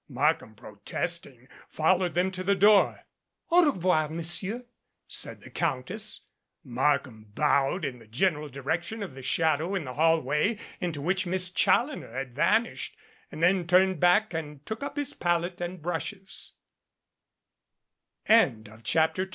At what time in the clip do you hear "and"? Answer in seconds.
13.31-13.43, 14.33-14.65